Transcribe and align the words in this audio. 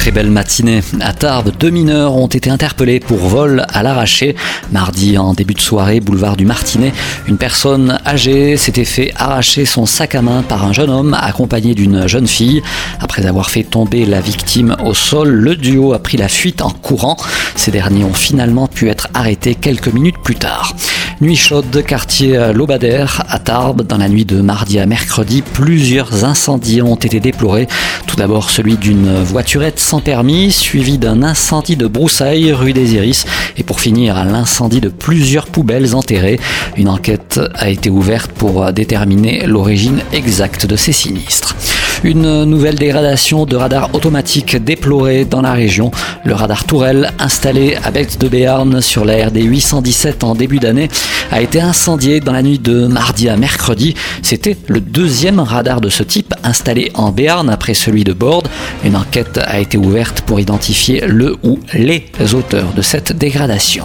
Très 0.00 0.12
belle 0.12 0.30
matinée. 0.30 0.80
À 1.00 1.12
Tarbes, 1.12 1.52
deux 1.60 1.68
mineurs 1.68 2.16
ont 2.16 2.26
été 2.26 2.48
interpellés 2.48 3.00
pour 3.00 3.18
vol 3.18 3.66
à 3.68 3.82
l'arraché. 3.82 4.34
Mardi, 4.72 5.18
en 5.18 5.34
début 5.34 5.52
de 5.52 5.60
soirée, 5.60 6.00
boulevard 6.00 6.38
du 6.38 6.46
Martinet, 6.46 6.94
une 7.28 7.36
personne 7.36 7.98
âgée 8.06 8.56
s'était 8.56 8.86
fait 8.86 9.12
arracher 9.16 9.66
son 9.66 9.84
sac 9.84 10.14
à 10.14 10.22
main 10.22 10.42
par 10.42 10.64
un 10.64 10.72
jeune 10.72 10.88
homme 10.88 11.12
accompagné 11.12 11.74
d'une 11.74 12.06
jeune 12.06 12.26
fille. 12.26 12.62
Après 12.98 13.26
avoir 13.26 13.50
fait 13.50 13.62
tomber 13.62 14.06
la 14.06 14.22
victime 14.22 14.74
au 14.82 14.94
sol, 14.94 15.28
le 15.28 15.54
duo 15.54 15.92
a 15.92 15.98
pris 15.98 16.16
la 16.16 16.28
fuite 16.28 16.62
en 16.62 16.70
courant. 16.70 17.18
Ces 17.54 17.70
derniers 17.70 18.04
ont 18.04 18.14
finalement 18.14 18.68
pu 18.68 18.88
être 18.88 19.08
arrêtés 19.12 19.54
quelques 19.54 19.92
minutes 19.92 20.22
plus 20.24 20.36
tard. 20.36 20.74
Nuit 21.20 21.36
chaude, 21.36 21.84
quartier 21.86 22.50
Lobadère 22.54 23.24
à 23.28 23.38
Tarbes. 23.38 23.82
Dans 23.82 23.98
la 23.98 24.08
nuit 24.08 24.24
de 24.24 24.40
mardi 24.40 24.78
à 24.78 24.86
mercredi, 24.86 25.42
plusieurs 25.42 26.24
incendies 26.24 26.80
ont 26.80 26.94
été 26.94 27.20
déplorés. 27.20 27.68
Tout 28.06 28.16
d'abord 28.16 28.48
celui 28.48 28.78
d'une 28.78 29.22
voiturette 29.22 29.78
sans 29.78 30.00
permis, 30.00 30.50
suivi 30.50 30.96
d'un 30.96 31.22
incendie 31.22 31.76
de 31.76 31.86
broussailles 31.86 32.52
rue 32.52 32.72
des 32.72 32.94
Iris 32.94 33.26
et 33.58 33.64
pour 33.64 33.80
finir 33.80 34.24
l'incendie 34.24 34.80
de 34.80 34.88
plusieurs 34.88 35.44
poubelles 35.44 35.94
enterrées. 35.94 36.40
Une 36.78 36.88
enquête 36.88 37.38
a 37.54 37.68
été 37.68 37.90
ouverte 37.90 38.32
pour 38.32 38.72
déterminer 38.72 39.44
l'origine 39.46 40.00
exacte 40.14 40.64
de 40.64 40.76
ces 40.76 40.92
sinistres. 40.92 41.54
Une 42.02 42.44
nouvelle 42.44 42.76
dégradation 42.76 43.44
de 43.44 43.56
radar 43.56 43.94
automatique 43.94 44.56
déplorée 44.56 45.26
dans 45.26 45.42
la 45.42 45.52
région. 45.52 45.90
Le 46.24 46.32
radar 46.32 46.64
Tourelle, 46.64 47.12
installé 47.18 47.76
à 47.84 47.90
Bex 47.90 48.16
de 48.16 48.26
Béarn 48.26 48.80
sur 48.80 49.04
la 49.04 49.26
RD 49.26 49.42
817 49.42 50.24
en 50.24 50.34
début 50.34 50.58
d'année, 50.58 50.88
a 51.30 51.42
été 51.42 51.60
incendié 51.60 52.20
dans 52.20 52.32
la 52.32 52.42
nuit 52.42 52.58
de 52.58 52.86
mardi 52.86 53.28
à 53.28 53.36
mercredi. 53.36 53.94
C'était 54.22 54.56
le 54.66 54.80
deuxième 54.80 55.40
radar 55.40 55.82
de 55.82 55.90
ce 55.90 56.02
type 56.02 56.32
installé 56.42 56.90
en 56.94 57.12
Béarn 57.12 57.50
après 57.50 57.74
celui 57.74 58.02
de 58.02 58.14
Borde. 58.14 58.48
Une 58.82 58.96
enquête 58.96 59.38
a 59.38 59.60
été 59.60 59.76
ouverte 59.76 60.22
pour 60.22 60.40
identifier 60.40 61.04
le 61.06 61.36
ou 61.42 61.58
les 61.74 62.06
auteurs 62.32 62.72
de 62.74 62.80
cette 62.80 63.12
dégradation. 63.12 63.84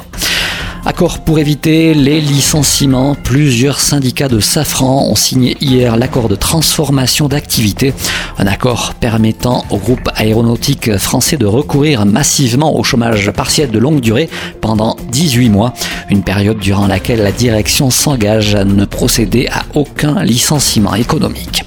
Accord 0.87 1.21
pour 1.21 1.39
éviter 1.39 1.95
les 1.95 2.21
licenciements. 2.21 3.15
Plusieurs 3.15 3.79
syndicats 3.79 4.27
de 4.27 4.39
Safran 4.39 5.07
ont 5.09 5.15
signé 5.15 5.57
hier 5.59 5.97
l'accord 5.97 6.29
de 6.29 6.35
transformation 6.35 7.27
d'activité. 7.27 7.91
Un 8.37 8.45
accord 8.45 8.93
permettant 8.93 9.65
au 9.71 9.77
groupe 9.77 10.07
aéronautique 10.15 10.95
français 10.97 11.37
de 11.37 11.47
recourir 11.47 12.05
massivement 12.05 12.77
au 12.77 12.83
chômage 12.83 13.31
partiel 13.31 13.71
de 13.71 13.79
longue 13.79 13.99
durée 13.99 14.29
pendant 14.61 14.95
18 15.11 15.49
mois. 15.49 15.73
Une 16.11 16.21
période 16.21 16.59
durant 16.59 16.85
laquelle 16.85 17.23
la 17.23 17.31
direction 17.31 17.89
s'engage 17.89 18.53
à 18.53 18.63
ne 18.63 18.85
procéder 18.85 19.47
à 19.51 19.63
aucun 19.73 20.23
licenciement 20.23 20.93
économique. 20.93 21.63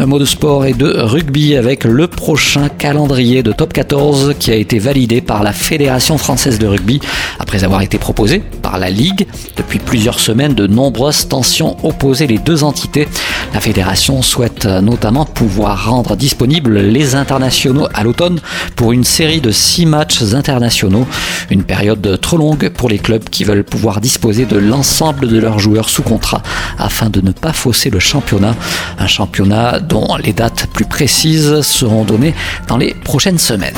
Un 0.00 0.06
mot 0.06 0.18
de 0.18 0.24
sport 0.24 0.64
et 0.64 0.72
de 0.72 0.98
rugby 0.98 1.56
avec 1.56 1.84
le 1.84 2.08
prochain 2.08 2.70
calendrier 2.70 3.42
de 3.42 3.52
top 3.52 3.74
14 3.74 4.32
qui 4.38 4.50
a 4.50 4.54
été 4.54 4.78
validé 4.78 5.20
par 5.20 5.42
la 5.42 5.52
Fédération 5.52 6.16
française 6.16 6.58
de 6.58 6.66
rugby 6.66 7.00
après 7.38 7.64
avoir 7.64 7.82
été 7.82 7.98
proposé 7.98 8.38
par 8.62 8.78
la 8.78 8.88
Ligue. 8.88 9.26
Depuis 9.58 9.78
plusieurs 9.78 10.18
semaines, 10.18 10.54
de 10.54 10.66
nombreuses 10.66 11.28
tensions 11.28 11.76
opposaient 11.84 12.26
les 12.26 12.38
deux 12.38 12.64
entités. 12.64 13.08
La 13.52 13.60
fédération 13.60 14.22
souhaite 14.22 14.64
notamment 14.64 15.26
pouvoir 15.26 15.90
rendre 15.90 16.16
disponibles 16.16 16.78
les 16.78 17.14
internationaux 17.14 17.86
à 17.92 18.02
l'automne 18.02 18.40
pour 18.76 18.92
une 18.92 19.04
série 19.04 19.42
de 19.42 19.50
six 19.50 19.84
matchs 19.84 20.22
internationaux. 20.32 21.06
Une 21.50 21.64
période 21.64 22.18
trop 22.22 22.38
longue 22.38 22.70
pour 22.70 22.88
les 22.88 22.98
clubs 22.98 23.24
qui 23.24 23.44
veulent 23.44 23.64
pouvoir 23.64 24.00
disposer 24.00 24.46
de 24.46 24.56
l'ensemble 24.56 25.28
de 25.28 25.38
leurs 25.38 25.58
joueurs 25.58 25.90
sous 25.90 26.02
contrat 26.02 26.42
afin 26.78 27.10
de 27.10 27.20
ne 27.20 27.32
pas 27.32 27.52
fausser 27.52 27.90
le 27.90 27.98
championnat. 27.98 28.54
Un 28.98 29.06
championnat 29.06 29.80
dont 29.90 30.16
les 30.16 30.32
dates 30.32 30.66
plus 30.72 30.86
précises 30.86 31.60
seront 31.62 32.04
données 32.04 32.34
dans 32.68 32.78
les 32.78 32.94
prochaines 32.94 33.38
semaines. 33.38 33.74